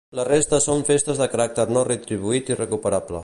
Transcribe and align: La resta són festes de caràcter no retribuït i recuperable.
La 0.19 0.23
resta 0.27 0.59
són 0.65 0.81
festes 0.87 1.21
de 1.23 1.27
caràcter 1.35 1.67
no 1.77 1.85
retribuït 1.91 2.53
i 2.55 2.61
recuperable. 2.65 3.19